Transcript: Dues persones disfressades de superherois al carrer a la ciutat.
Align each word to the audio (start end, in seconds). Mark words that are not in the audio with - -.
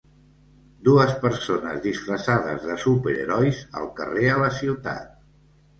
Dues 0.87 1.13
persones 1.25 1.77
disfressades 1.85 2.67
de 2.71 2.81
superherois 2.87 3.65
al 3.83 3.95
carrer 4.03 4.35
a 4.35 4.41
la 4.47 4.53
ciutat. 4.63 5.19